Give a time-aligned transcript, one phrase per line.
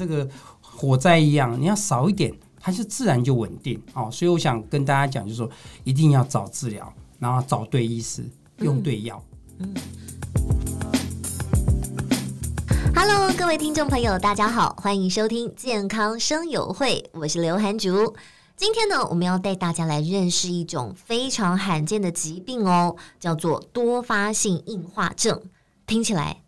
[0.00, 0.26] 这个
[0.62, 4.08] 火灾一样，你要少一点，它就自然就稳定哦。
[4.10, 5.46] 所以我想跟大家讲，就是说
[5.84, 8.24] 一定要找治疗，然后找对医师，
[8.60, 9.22] 用对药。
[9.58, 9.74] 嗯。
[12.94, 18.14] Hello，各位听众朋友，大家好，欢迎收听健康生友会，我是刘涵竹。
[18.56, 25.42] 今天呢，我们要带大家来认识一种非常罕见的疾病哦，叫做多发性硬化症。
[25.86, 26.38] 听起来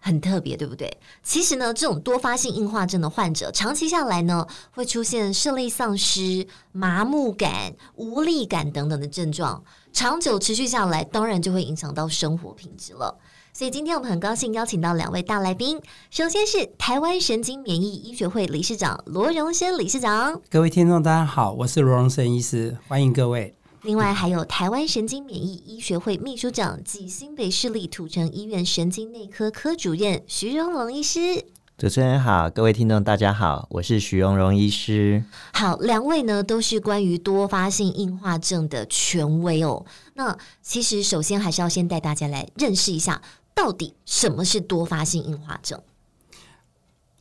[0.00, 0.90] 很特别，对不对？
[1.22, 13.18] 其实呢，这种多发性硬化症的患者，长期下来呢，会出现视力丧失、麻木感、无力感等等的症状，长久持续下来，当然就会影响到生活品质了。
[13.52, 20.40] 所以今天我们很高兴邀请到两位大来宾，首先是台湾神经免疫医学会理事长罗荣生理事长。
[20.48, 23.59] 各位听众大家好，我是罗荣生医师，欢迎各位。
[23.82, 31.46] 另外还有台湾神经免疫医学会秘书长及新北市立土城医院神经内科科主任徐荣荣医师。
[31.78, 35.24] 主持人好，各位听众大家好，我是徐荣荣医师。
[35.54, 39.86] 好，两位呢都是关于多发性硬化症的权威哦。
[40.12, 43.22] 那其实首先还是要先带大家来认识一下。
[43.54, 45.80] 到底什么是多发性硬化症？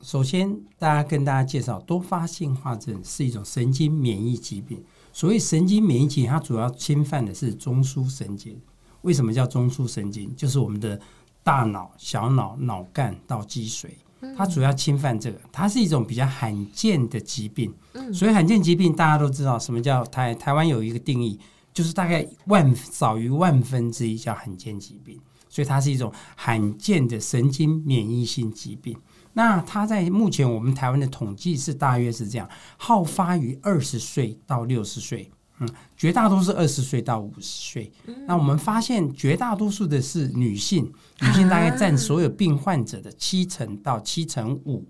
[0.01, 4.83] 首先，大家跟大家介绍，多发性硬化症是一种神经免疫疾病。
[5.19, 8.57] 所谓神经免疫疾病，它主要侵犯的是中枢神经。
[9.01, 10.33] 为什么叫中枢神经？
[10.33, 10.97] 就是我们的
[11.43, 13.89] 大脑、小脑、脑干到脊髓，
[14.37, 15.37] 它主要侵犯这个。
[15.51, 17.69] 它是一种比较罕见的疾病。
[18.13, 21.37] 所以罕见疾病大家都知道，什么叫台台湾有一个定义，
[21.73, 25.19] 就是大概万少于万分之一叫罕见疾病。
[25.49, 28.95] 所以它是一种罕见的神经免疫性疾病。
[29.33, 37.91] 那它在目前我们台湾的统计是大约是这样，好发于二十岁到六十岁，嗯，绝大多数二十岁到五十岁。
[38.27, 40.91] 那我们发现绝大多数的是女性，
[41.21, 44.85] 女性大概占所有病患者的七成到七成五。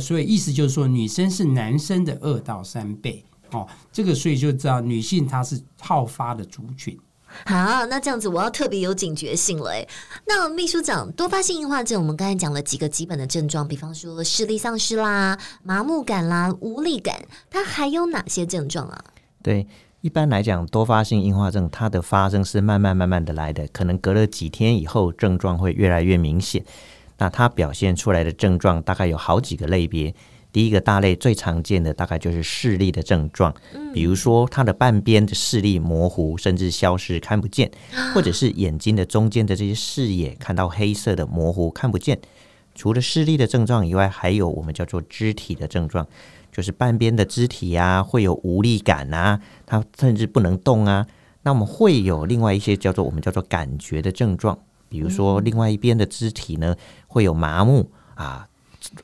[0.00, 3.24] 所以意思就是说，女生是男生的二到三倍。
[3.52, 6.98] 哦，这个所以就知道女性她是好发的族群。
[7.44, 9.86] 好，那这样子我要特别有警觉性了诶。
[10.26, 17.14] 那秘书长，多发性硬化症，我们刚才讲了几个基本的症状，比方说视力丧失啦、麻木感啦、无力感，
[17.50, 19.04] 它还有哪些症状啊？
[19.42, 19.66] 对，
[20.00, 26.64] 一般来讲，多发性硬化症它的发生是慢慢慢慢的来的，可能隔了几天以后，症状会越来越明显。
[27.18, 30.14] 那它表现出来的症状大概有好几个类别。
[30.56, 33.54] 第一个大类最常见的大概就是视力的症状，
[33.92, 37.70] 比如说它的半边的视力模糊，甚至消失看不见，
[38.14, 42.18] 或者是眼睛的中间的这些视野看到黑色的模糊看不见。
[42.74, 46.06] 除了视力的症状以外，还有我们叫做肢体的症状，
[46.50, 51.06] 就是半边的肢体啊会有无力感啊，它甚至不能动啊。
[51.42, 56.74] 那我们会有另外一些叫做我们叫做感觉的症状，比如说另外一边的肢体呢
[57.06, 58.48] 会有麻木啊。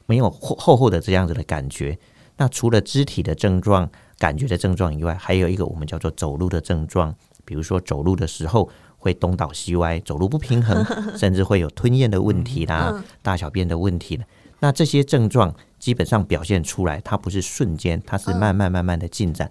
[0.07, 1.99] 没有厚厚厚的这样子的感觉。
[2.37, 3.89] 那除了肢体的症状、
[4.19, 10.85] 感觉的症状以外，还有一个我们叫做走路的症状，比如说走路的时候会东倒西歪，走路不平衡，
[11.17, 14.21] 甚至会有吞咽的问题啦、大小便的问题。
[14.61, 19.51] 那这些症状基本上表现出来，它不是瞬间，它是慢慢慢慢的进展。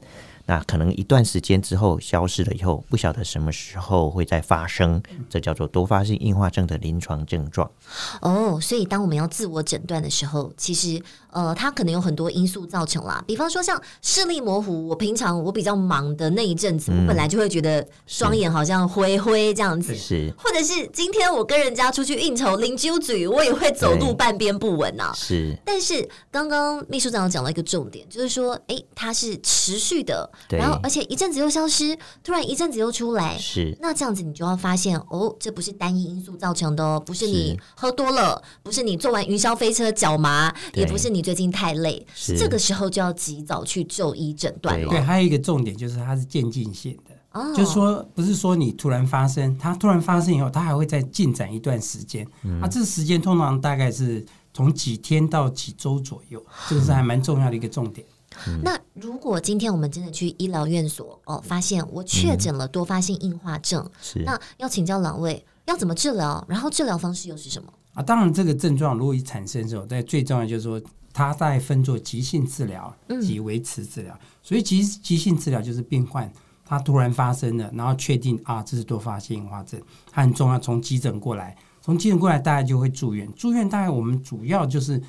[0.51, 7.71] 那可能一段时间之后消失了以后，不晓得什么时候会再发生，这叫做多发性硬化症的临床症状。
[8.19, 13.23] 哦，所以当我们要自我诊断的时候，其实呃，它可能有很多因素造成啦。
[13.25, 20.33] 比方说像视力模糊，我平常我比较忙的那一阵子，嗯、我本来就会觉得双眼好像灰灰这样子，是。
[20.37, 25.13] 或者是今天我跟人家出去应酬，邻居嘴我也会走路半边不稳呐。
[25.15, 25.57] 是。
[25.63, 30.29] 但是刚刚秘书长讲了一个重点，就是说，哎，它是持续的。
[30.49, 33.77] 然后，而且一阵子又消失，突然一阵子又出来，是。
[33.81, 42.37] 那这样子，你就要发现哦，这不是单一因素造成的哦，不是你喝多了，不是你坐完云霄飞车脚麻，也不是你最近太累，是。
[42.37, 44.89] 这个时候就要及早去就医诊断了。
[44.89, 58.05] 对，还有一个重点就是它是渐进性的，哦，就是说不是说你突然发生，它突然发生以后，它还会再进展一段时间，嗯，啊，这个时间通常大概是从几天到几周左右，这个是还蛮重要的一个重点。
[58.47, 68.01] 嗯、那如果今天我们真的去医疗院所哦，发现我确诊了多发性硬化症，嗯、是那要请教两位要怎么治疗，然后治疗方式又是什么啊？
[68.01, 70.81] 当然，这个症状如果一产生的时候，但最重要就是说，
[71.13, 74.13] 它在分作急性治疗及维持治疗。
[74.13, 76.31] 嗯、所以急急性治疗就是病患
[76.65, 79.79] 他突然发生了，然后确定啊，这是多发性硬化症，
[80.11, 80.57] 它很重要。
[80.57, 83.31] 从急诊过来，从急诊过来，大概就会住院。
[83.33, 85.01] 住院大概我们主要就是。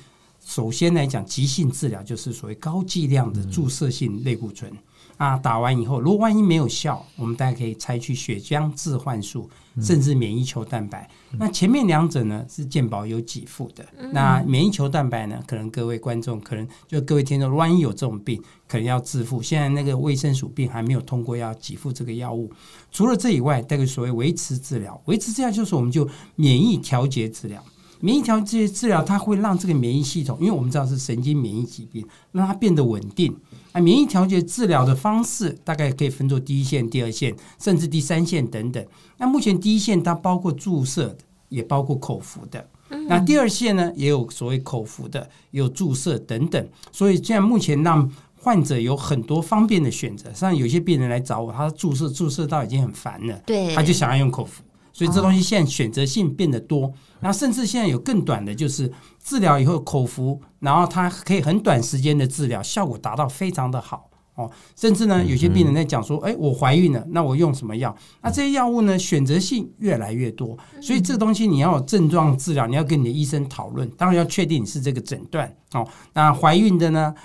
[0.45, 4.71] 首先来讲，急性治疗就是所谓高剂量的注射性类固醇。
[5.17, 9.47] 啊，打完以后，如果万一没有效，我们大家可以采取血浆置换术，
[9.79, 11.07] 甚至免疫球蛋白。
[11.31, 13.85] 嗯、那前面两者呢是健保有给付的。
[13.99, 19.39] 嗯、那免疫球蛋白呢，可能各位观众可能就各位听众，万一有这种病，可能要自付。
[19.39, 22.51] 现在那个卫生署病还没有通过要给付这个药物。
[22.91, 27.63] 除了这以外，这个所谓维持治疗，维持治疗就是我们就免疫调节治疗。
[28.03, 33.33] 免疫调节治疗它会让这个免疫系统，因为我们知道是神经免疫疾病，让它变得稳定。
[33.71, 38.85] 啊，免疫调节治疗的方式大概可以分作第一线、第二线，甚至第三线等等。
[39.17, 42.67] 那目前第一线它包括注射的，也包括口服的。
[43.07, 45.21] 那第二线呢，也有所谓口服的，
[45.51, 46.67] 也有注射等等。
[46.91, 50.29] 所以现在目前让患者有很多方便的选择。
[50.33, 54.61] 像有些病人来找我，他注射注射到已经很烦了，对，他就想要用口服。
[54.93, 56.93] 所以这东西现在选择性变得多。
[57.19, 58.91] 那甚至现在有更短的，就是
[59.21, 64.51] 治疗以后口服，然后它可以很短时间的治疗，效果达到非常的好哦。
[64.75, 70.57] 甚至呢，有些病人在讲说：“哎，我怀孕了，那我用什么药？”那这些药物呢，选择性越来越多。
[70.81, 75.87] 所以这个东西你要有症状治疗，你要跟你的医生讨论，当然要确定你是这个诊断哦。
[76.13, 77.15] 那怀孕的呢，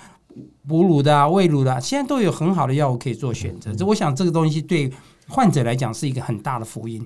[0.65, 3.73] 哺乳的、喂乳的，现在都有很好的药物可以做选择。
[3.75, 4.89] 这我想这个东西对
[5.27, 7.05] 患者来讲是一个很大的福音。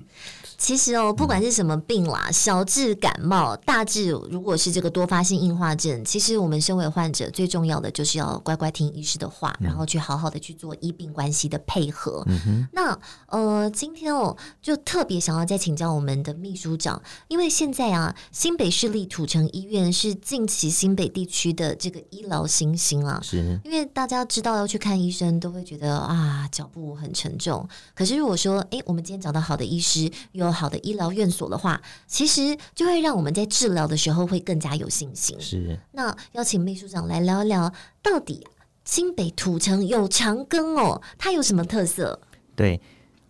[0.56, 12.24] 其实哦，不管是什么病啦，小至感冒，大至如果是这个多发性硬化症，其实我们身为患者，最重要的就是要乖乖听医师的话，然后去好好的去做医病关系的配合。
[12.26, 23.20] 嗯、那呃，今天哦，就特别想要再请教我们的秘书长，因为现在啊，新北市立土城医院是近期新北地区的这个医疗新星啊。
[23.22, 23.58] 是。
[23.64, 27.68] 因为大家知道要去看医生，都会觉得啊，脚步很沉重。
[27.94, 35.36] 可是如果说，哎，我们今天找到好的医师，有好的医疗院所的话，其实就会让我们在治疗的时候会更加有信心。
[35.40, 38.46] 是，那邀请秘书长来聊一聊，到底
[38.84, 42.20] 新北土城有长庚哦，它有什么特色？
[42.54, 42.80] 对，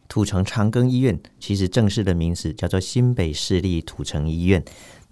[0.09, 4.65] 土城长庚医院其实正式的名字叫做新北市立土城医院。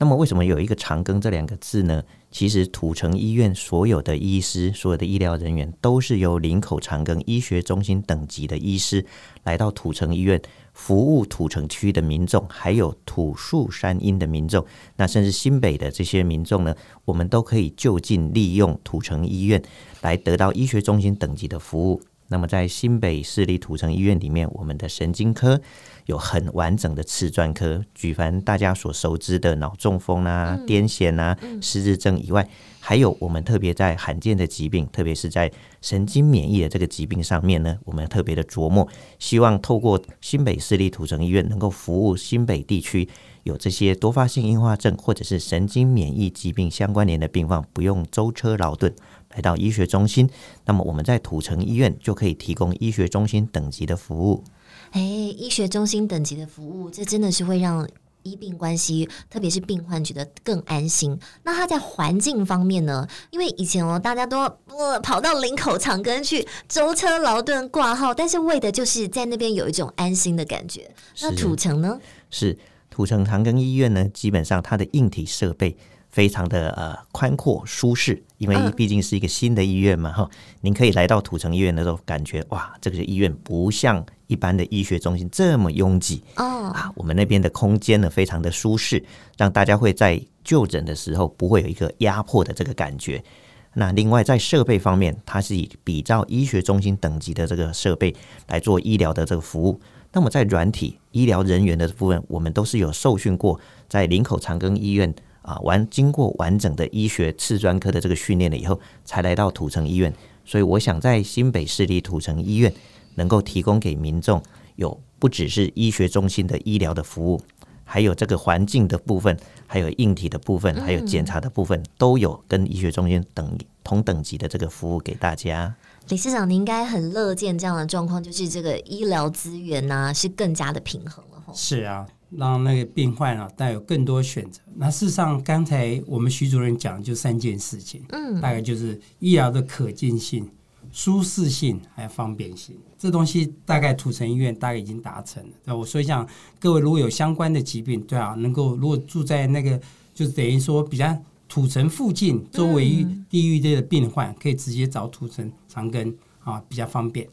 [0.02, 2.02] 那么为什么有一个长庚这两个字呢？
[2.32, 9.06] 其实土城医院所有的医师、所有的医疗人员都是由林口长庚医学中心等级的医师
[9.44, 14.66] 来到土城医院服务土城区的民众，还有土树山阴的民众，
[14.96, 19.62] 那甚至新北的这些民众呢，我们都可以就近利用土城医院
[20.00, 22.02] 来得到医学中心等级的服务。
[22.26, 25.60] 那么在新北市立土城医院里面，我们的神经科。
[26.06, 32.48] 有很完整的次专科，举凡大家所熟知的脑中风啊、癫痫啊、失智症以外，
[32.80, 35.50] 还有我们特别在罕见的疾病，特别是在
[35.80, 38.86] 神经免疫的这个疾病上面呢，我们特别的琢磨，
[39.18, 43.08] 希望透过新北市立土城医院，能够服务新北地区
[43.44, 48.92] 有这些多发性硬化症或者是神经免疫疾病相关联的病患，不用舟车劳顿
[49.34, 50.28] 来到医学中心，
[50.64, 54.42] 那么我们在土城医院就可以提供医学中心等级的服务。
[54.92, 57.88] 哎，医学中心等级的服务，这真的是会让
[58.22, 61.18] 医病关系，特别是病患觉得更安心。
[61.42, 63.08] 那他在环境方面呢？
[63.30, 70.88] 因为以前哦，大家都呃跑到林口长庚去舟车劳顿挂号，但是为的就是在那边有一种安心的感觉。
[71.20, 71.98] 那土城呢？
[72.30, 72.56] 是
[72.90, 75.76] 土城长庚医院呢，基本上它的硬体设备。
[76.12, 80.30] 非常的呃宽阔舒适，因为毕竟是一个新的医院嘛哈。
[80.60, 86.92] 您可以来到土城医院的时候，感觉哇，这个医院不像一般的医学中心这么拥挤哦啊。
[86.94, 89.02] 我们那边的空间呢，非常的舒适，
[89.38, 93.24] 让大家会在就诊的时候不会有一个压迫的这个感觉。
[93.72, 98.14] 那另外在设备方面，它是以比照医学中心等级的这个设备
[98.48, 99.80] 来做医疗的这个服务。
[100.12, 105.14] 那么在软体医疗人员的部分，我们都是有受训过，在林口长庚医院。
[105.42, 110.12] 啊，完经过完整的医学次专科的这个训练了以后，才来到土城医院。
[110.44, 112.72] 所以我想在新北市立土城医院
[113.14, 114.42] 能够提供给民众
[114.76, 117.40] 有不只是医学中心的医疗的服务，
[117.84, 125.74] 还有这个环境的部分，还有硬体的部分，还有检查的部分，都有跟医学中心等同等级的这个服务给大家。
[126.08, 131.54] 理事长，你应该很乐见这样的状况，就是这个医疗资源呢、啊、是更加的平衡了。
[131.54, 132.06] 是啊。
[132.36, 134.60] 让那个病患啊，带有更多选择。
[134.76, 140.48] 那事实上，刚才我们徐主任讲就三件事情，嗯，大概就是医疗的可近性、
[140.90, 142.76] 舒适性还有方便性。
[142.98, 145.50] 这东西大概土城医院大概已经达成了。
[145.64, 146.26] 那我所以讲，
[146.58, 149.80] 各位如果有相关的疾病，对啊，能够如果住在那个，
[150.14, 151.16] 就是等于说比较
[151.48, 157.28] 土城附近周围地域的病患，可以直接找土城长庚啊，比较方便。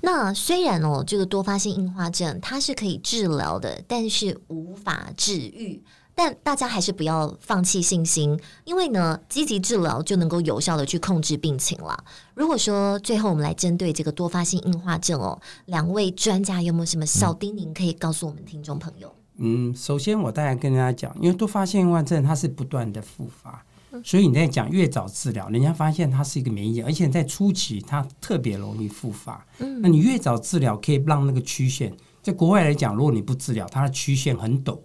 [0.00, 5.82] 那虽然哦，这个多发性硬化症它是可以治疗的，但是无法治愈。
[6.16, 12.04] 但大家还是不要放弃信心，因为呢，积极治疗就能够有效的去控制病情了。
[12.34, 19.12] 如果说最后我们来针对这个多发性硬化症哦，两位专家有没有什么小叮咛可以告诉我们听众朋友？
[19.38, 23.66] 嗯，首先我大概跟大家讲，因为多发性硬化症它是不断的复发，
[24.02, 29.46] 所以你在讲越早治疗，人家发现它是一个免疫，而且在初期它特别容易复发。
[29.58, 34.78] 嗯，那你越早治疗，可以让那个曲线，在国外来讲，如果你不治疗，它的曲线很陡。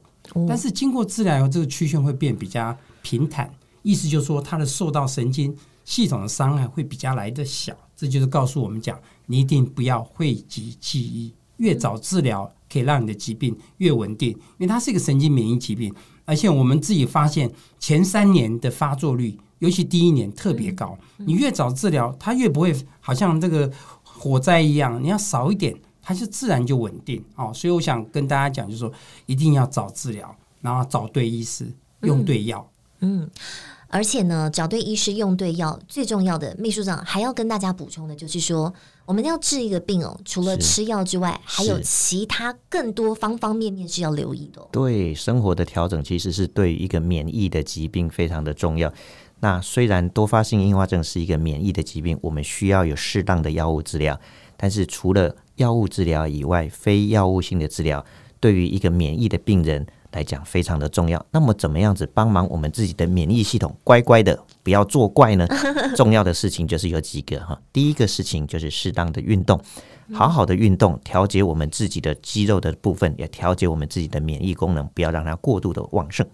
[0.47, 3.51] 但是经过治疗以后，这个曲线会变比较平坦，
[3.81, 7.75] 意思就是说它的受到神经系统的伤害会比较来得小。
[7.95, 15.93] 这就是告诉我们讲，你一定不要讳疾忌医，越早治疗可以让你的疾病越稳定，因为它是一个神经免疫疾病，
[16.25, 20.97] 而且我们自己发现前三年的发作率，尤其第一年特别高。
[21.17, 23.71] 你越早治疗，它越不会好像这个
[24.03, 25.75] 火灾一样，你要少一点。
[26.01, 28.91] 它就自然就稳定哦，所以我想跟大家讲，就是说
[29.27, 31.71] 一定要早治疗，然后找对医师，
[32.01, 32.67] 用对药。
[33.01, 33.29] 嗯，嗯，
[33.91, 38.71] 而且呢，找对医师，用对药，最重要的，秘书长还要跟大家补充的就是说，
[39.05, 44.67] 我们要治一个病哦，除了吃药之外，还有其他更多方方面面是要留意的哦。
[44.71, 48.93] 对，生活的调整其实是对一个免疫的疾病非常的重要。
[49.39, 54.19] 那虽然多发性硬化症是一个免疫的疾病，我们需要有适当的药物治疗，
[54.55, 58.05] 但是除了药物治疗以外，非药物性的治疗
[58.39, 61.23] 对于一个免疫的病人来讲非常的重要。
[61.31, 65.47] 那么，怎么样子帮忙我们自己的免疫系统乖乖的不要作怪呢？
[65.95, 67.59] 重要的事情就是有几个哈。
[67.71, 69.59] 第一个事情就是适当的运动，
[70.13, 76.25] 好好的运动，调节我们自己的肌肉的部分，也调节我们自己的免疫功能，不要让它过度的旺盛。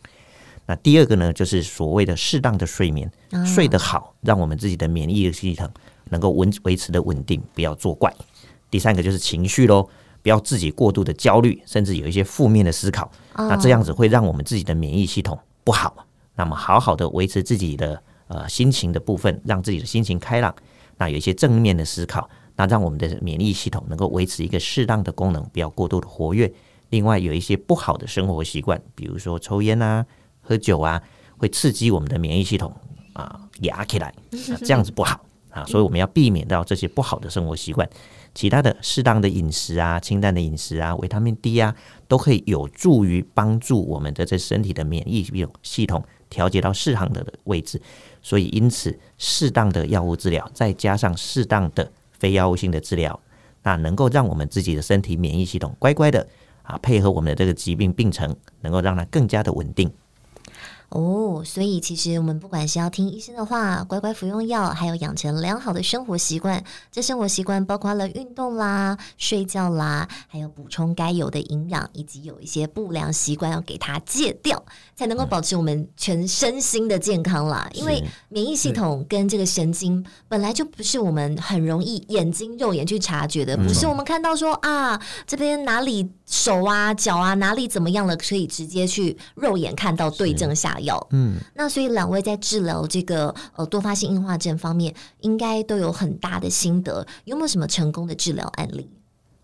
[0.68, 3.12] 那第二个呢，就是所谓的适当的睡眠，
[3.46, 5.70] 睡得好，让我们自己的免疫系统
[6.10, 8.12] 能够维维持的稳定，不要作怪。
[8.72, 9.88] 第三个就是情绪喽，
[10.26, 15.96] 不要自己过度的焦虑，甚至有一些负面的思考，那这样子会让我们自己的免疫系统不好。
[16.34, 20.52] 那么好好的维持自己的呃心情的部分，让自己的心情开朗，
[20.98, 26.52] 那有一些正面的思考，那让我们的免疫系统能够维持一个适当的功能，不要过度的活跃。
[26.90, 30.04] 另外有一些不好的生活习惯，比如说抽烟啊、
[30.42, 31.00] 喝酒啊，
[31.38, 32.76] 会刺激我们的免疫系统
[33.14, 34.12] 啊压起来，
[34.58, 35.24] 这样子不好
[35.56, 37.90] 啊，所以我们要避免到这些不好的生活习惯。
[38.34, 41.74] 其他的适当的饮食啊，清淡的饮食啊，维他命 D 啊，
[42.10, 45.26] 都可以有助于帮助我们的这身体的免疫
[45.64, 47.82] 系统调节到适当的位置。
[48.22, 53.18] 所以，因此适当的药物治疗，再加上适当的非药物性的治疗，
[53.64, 56.28] 那能够让我们自己的身体免疫系统乖乖的
[56.64, 59.90] 啊，配合我们的这个疾病病程，能够让它更加的稳定。
[60.90, 74.64] 哦，所以其实我们不管是要听医生的话，乖乖服用药，还有养成良好的生活习惯，这生活习惯包括了运动啦、睡觉啦，还有补充该有的营养，以及有一些不良习惯要给它戒掉，
[74.96, 77.68] 才能够保持我们全身心的健康啦。
[77.74, 91.08] 嗯、因为免疫系统跟这个神经本来就不是我们很容易眼睛肉眼去察觉的，不是我们看到说啊这边哪里手啊脚啊哪里怎么样了，可以直接去肉眼看到对症下药。
[91.12, 98.90] 嗯，那所以两位在治疗这个呃多发性硬化症方面，应该都有很大的心得，有没有什么成功的治疗案例？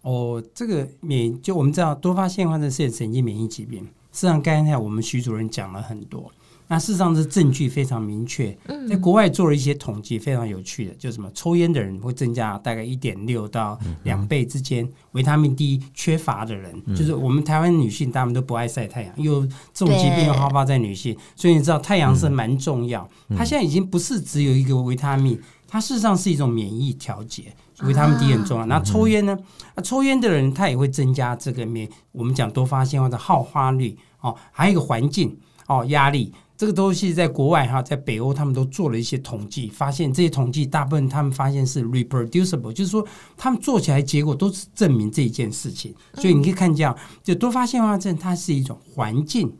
[0.01, 6.31] 哦，这个免就我们知道多发性硬化症是神经免疫疾病，实际上刚才我们徐主任讲了很多。
[6.71, 8.57] 那事实上，是证据非常明确。
[8.87, 14.87] 在国外做了一些统计，非常有趣的，就是什么抽烟的人会增加大概一点六到两倍之间。
[15.11, 23.05] 维他命 D 缺乏的人，就是我们台湾女性，大部分都不爱晒太阳，又这种疾病又好发在女性，所以你知道太阳是蛮重要。
[23.35, 25.37] 它现在已经不是只有一个维他命，
[25.67, 28.65] 它事实上是一种免疫调节，维他命 D 很重要。
[28.65, 29.37] 那抽烟呢？
[29.75, 35.37] 那抽烟的人他也会增加这个免，我们讲多发性或者好发率哦，还有一个环境
[35.67, 36.33] 哦，压力。
[36.61, 43.03] 这个东西在国外哈，在北欧他们都做了一些统计，发现这些统计大部分他们发现是 reproducible，就是说
[43.35, 45.91] 他们做起来结果都是证明这一件事情。
[46.13, 49.51] 所以你可以看见，就多发性硬化症，它是一种环境、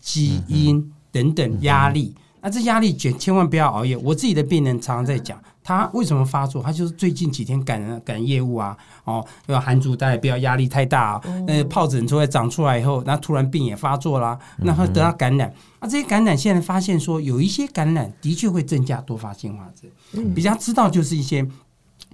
[0.00, 2.16] 基因等等压力。
[2.42, 3.96] 那这压力千千万不要熬夜。
[3.96, 5.38] 我自己的病人常常在讲。
[5.62, 6.62] 他为什么发作？
[6.62, 11.22] 他就是最近几天赶赶业务啊，哦，要寒暑带，不要压力太大，啊。
[11.46, 15.52] 那个疱疹出来长出来以后，那突然病也发作啦，那他得到感染。
[15.78, 20.34] 啊，这些感染现在发现说，有一些感染的确会增加多发性硬化症。
[20.34, 21.46] 比较知道就是一些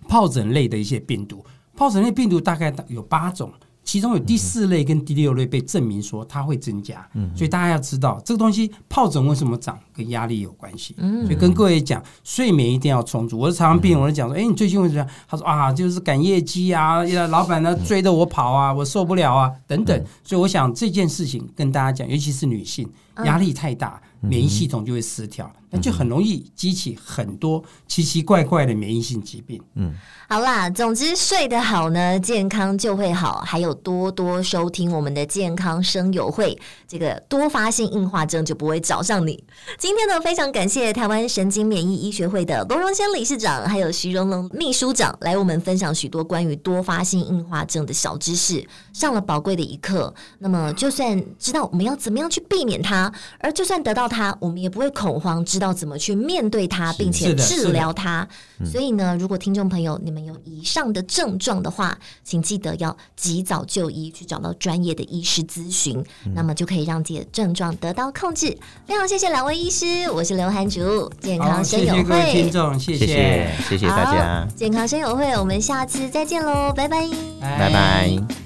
[0.09, 1.43] 疱疹类的一些病毒，
[1.79, 3.51] 疱疹类病毒大概有八种。
[3.87, 10.95] 其中有第四类跟第六类被证明说它会增加，所以大家要知道这个东西疱疹为什么长，跟压力有关系。
[11.25, 13.39] 所以跟各位讲，睡眠一定要充足。
[13.39, 15.07] 我是常常病人，我就讲说，哎，你最近为什么？
[15.29, 20.05] 他说啊，就是赶业绩啊，老板呢追着我跑啊，我受不了啊，等等。
[20.25, 22.89] 所以我想这件事情跟大家讲，尤其是女性，
[23.25, 29.61] 压力太大，免疫系统就会失调，那就很容易激起很多奇奇怪怪的免疫性疾病。
[29.75, 29.95] 嗯。
[30.29, 33.43] 好啦，总之睡得好呢，健康就会好。
[33.47, 39.45] 还有多多收听我们的健康声友会，这个多发性硬化症就不会找上你。
[39.79, 50.13] 今天呢，非常感谢台湾神经免疫医学会的罗荣先理事长，还有徐荣龙秘书长来我们分享许多关于多发性硬化症的小知识，上了宝贵的一课。
[50.41, 58.27] 那么，就算知道我们要怎么样去避免它，而就算得到它，我们也不会恐慌，知道怎么去面对它，并且治疗它。
[58.65, 68.57] 所以呢，如果听众朋友你们有以上的症状的话，请记得要及早就医，去找到专业的医师咨询，嗯、那么就可以让自己的症状得到控制。
[68.87, 73.07] 非常谢谢两位医师，我是刘涵竹，健康生友会，谢谢听众，谢谢。
[73.07, 76.87] 谢谢，谢谢大家，健康生友会，我们下次再见喽，拜。
[76.89, 78.46] 拜，拜拜。